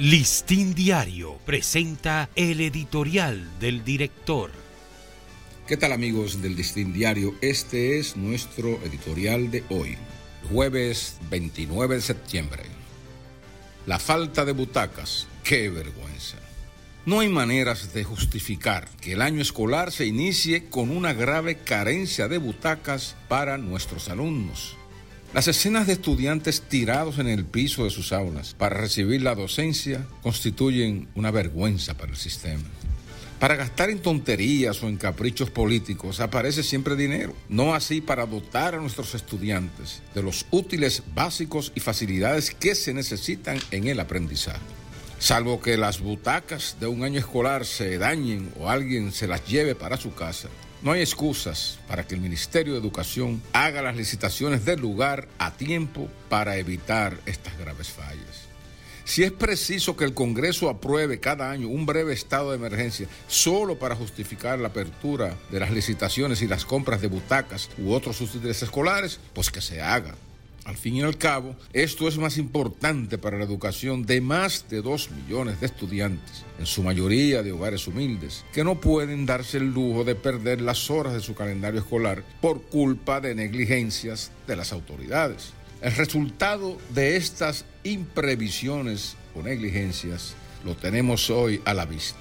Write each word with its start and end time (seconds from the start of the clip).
Listín 0.00 0.74
Diario 0.74 1.36
presenta 1.44 2.30
el 2.34 2.62
editorial 2.62 3.46
del 3.60 3.84
director. 3.84 4.50
¿Qué 5.66 5.76
tal 5.76 5.92
amigos 5.92 6.40
del 6.40 6.56
Listín 6.56 6.94
Diario? 6.94 7.34
Este 7.42 7.98
es 7.98 8.16
nuestro 8.16 8.82
editorial 8.82 9.50
de 9.50 9.62
hoy, 9.68 9.98
jueves 10.50 11.18
29 11.28 11.96
de 11.96 12.00
septiembre. 12.00 12.62
La 13.84 13.98
falta 13.98 14.46
de 14.46 14.52
butacas, 14.52 15.26
qué 15.44 15.68
vergüenza. 15.68 16.38
No 17.04 17.20
hay 17.20 17.28
maneras 17.28 17.92
de 17.92 18.02
justificar 18.02 18.88
que 19.02 19.12
el 19.12 19.20
año 19.20 19.42
escolar 19.42 19.92
se 19.92 20.06
inicie 20.06 20.70
con 20.70 20.88
una 20.88 21.12
grave 21.12 21.58
carencia 21.58 22.26
de 22.26 22.38
butacas 22.38 23.16
para 23.28 23.58
nuestros 23.58 24.08
alumnos. 24.08 24.78
Las 25.32 25.46
escenas 25.46 25.86
de 25.86 25.92
estudiantes 25.92 26.62
tirados 26.62 27.20
en 27.20 27.28
el 27.28 27.44
piso 27.44 27.84
de 27.84 27.90
sus 27.90 28.12
aulas 28.12 28.54
para 28.58 28.76
recibir 28.76 29.22
la 29.22 29.36
docencia 29.36 30.04
constituyen 30.24 31.06
una 31.14 31.30
vergüenza 31.30 31.94
para 31.96 32.10
el 32.10 32.18
sistema. 32.18 32.64
Para 33.38 33.54
gastar 33.54 33.90
en 33.90 34.00
tonterías 34.00 34.82
o 34.82 34.88
en 34.88 34.96
caprichos 34.96 35.48
políticos 35.48 36.18
aparece 36.18 36.64
siempre 36.64 36.96
dinero, 36.96 37.32
no 37.48 37.76
así 37.76 38.00
para 38.00 38.26
dotar 38.26 38.74
a 38.74 38.80
nuestros 38.80 39.14
estudiantes 39.14 40.02
de 40.16 40.22
los 40.24 40.46
útiles 40.50 41.04
básicos 41.14 41.70
y 41.76 41.80
facilidades 41.80 42.50
que 42.50 42.74
se 42.74 42.92
necesitan 42.92 43.60
en 43.70 43.86
el 43.86 44.00
aprendizaje. 44.00 44.58
Salvo 45.20 45.60
que 45.60 45.76
las 45.76 46.00
butacas 46.00 46.78
de 46.80 46.88
un 46.88 47.04
año 47.04 47.20
escolar 47.20 47.64
se 47.64 47.98
dañen 47.98 48.52
o 48.58 48.68
alguien 48.68 49.12
se 49.12 49.28
las 49.28 49.46
lleve 49.46 49.76
para 49.76 49.96
su 49.96 50.12
casa, 50.12 50.48
no 50.82 50.92
hay 50.92 51.00
excusas 51.00 51.78
para 51.88 52.06
que 52.06 52.14
el 52.14 52.20
Ministerio 52.20 52.72
de 52.72 52.80
Educación 52.80 53.42
haga 53.52 53.82
las 53.82 53.96
licitaciones 53.96 54.64
del 54.64 54.80
lugar 54.80 55.28
a 55.38 55.52
tiempo 55.52 56.08
para 56.28 56.56
evitar 56.56 57.18
estas 57.26 57.58
graves 57.58 57.90
fallas. 57.90 58.48
Si 59.04 59.24
es 59.24 59.32
preciso 59.32 59.96
que 59.96 60.04
el 60.04 60.14
Congreso 60.14 60.68
apruebe 60.68 61.18
cada 61.18 61.50
año 61.50 61.68
un 61.68 61.84
breve 61.84 62.12
estado 62.12 62.50
de 62.50 62.56
emergencia 62.56 63.08
solo 63.26 63.78
para 63.78 63.96
justificar 63.96 64.58
la 64.58 64.68
apertura 64.68 65.36
de 65.50 65.58
las 65.58 65.72
licitaciones 65.72 66.42
y 66.42 66.46
las 66.46 66.64
compras 66.64 67.00
de 67.00 67.08
butacas 67.08 67.70
u 67.76 67.92
otros 67.92 68.20
útiles 68.20 68.62
escolares, 68.62 69.18
pues 69.34 69.50
que 69.50 69.60
se 69.60 69.82
haga. 69.82 70.14
Al 70.70 70.76
fin 70.76 70.94
y 70.94 71.02
al 71.02 71.18
cabo, 71.18 71.56
esto 71.72 72.06
es 72.06 72.16
más 72.16 72.38
importante 72.38 73.18
para 73.18 73.36
la 73.36 73.44
educación 73.44 74.06
de 74.06 74.20
más 74.20 74.66
de 74.68 74.82
dos 74.82 75.10
millones 75.10 75.58
de 75.58 75.66
estudiantes, 75.66 76.44
en 76.60 76.66
su 76.66 76.84
mayoría 76.84 77.42
de 77.42 77.50
hogares 77.50 77.88
humildes, 77.88 78.44
que 78.52 78.62
no 78.62 78.80
pueden 78.80 79.26
darse 79.26 79.56
el 79.56 79.74
lujo 79.74 80.04
de 80.04 80.14
perder 80.14 80.60
las 80.60 80.88
horas 80.88 81.12
de 81.12 81.18
su 81.18 81.34
calendario 81.34 81.80
escolar 81.80 82.22
por 82.40 82.62
culpa 82.62 83.20
de 83.20 83.34
negligencias 83.34 84.30
de 84.46 84.54
las 84.54 84.72
autoridades. 84.72 85.54
El 85.82 85.90
resultado 85.96 86.78
de 86.90 87.16
estas 87.16 87.64
imprevisiones 87.82 89.16
o 89.34 89.42
negligencias 89.42 90.36
lo 90.64 90.76
tenemos 90.76 91.30
hoy 91.30 91.60
a 91.64 91.74
la 91.74 91.84
vista. 91.84 92.20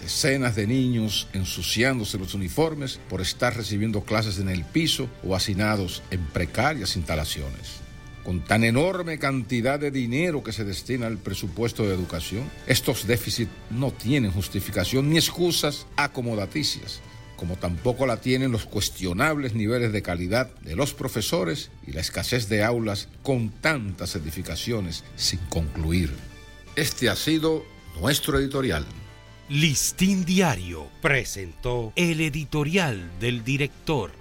Decenas 0.00 0.54
de 0.54 0.68
niños 0.68 1.26
ensuciándose 1.32 2.16
los 2.16 2.34
uniformes 2.34 3.00
por 3.08 3.20
estar 3.20 3.56
recibiendo 3.56 4.04
clases 4.04 4.38
en 4.38 4.50
el 4.50 4.64
piso 4.64 5.08
o 5.24 5.34
hacinados 5.34 6.04
en 6.12 6.24
precarias 6.26 6.94
instalaciones. 6.94 7.87
Con 8.28 8.44
tan 8.44 8.62
enorme 8.62 9.18
cantidad 9.18 9.80
de 9.80 9.90
dinero 9.90 10.42
que 10.42 10.52
se 10.52 10.62
destina 10.62 11.06
al 11.06 11.16
presupuesto 11.16 11.84
de 11.84 11.94
educación, 11.94 12.44
estos 12.66 13.06
déficits 13.06 13.50
no 13.70 13.90
tienen 13.90 14.32
justificación 14.32 15.08
ni 15.08 15.16
excusas 15.16 15.86
acomodaticias, 15.96 17.00
como 17.36 17.56
tampoco 17.56 18.06
la 18.06 18.20
tienen 18.20 18.52
los 18.52 18.66
cuestionables 18.66 19.54
niveles 19.54 19.94
de 19.94 20.02
calidad 20.02 20.54
de 20.60 20.76
los 20.76 20.92
profesores 20.92 21.70
y 21.86 21.92
la 21.92 22.02
escasez 22.02 22.50
de 22.50 22.64
aulas 22.64 23.08
con 23.22 23.48
tantas 23.48 24.14
edificaciones 24.14 25.04
sin 25.16 25.38
concluir. 25.48 26.12
Este 26.76 27.08
ha 27.08 27.16
sido 27.16 27.64
nuestro 27.98 28.38
editorial. 28.38 28.84
Listín 29.48 30.26
Diario 30.26 30.86
presentó 31.00 31.94
el 31.96 32.20
editorial 32.20 33.10
del 33.20 33.42
director. 33.42 34.17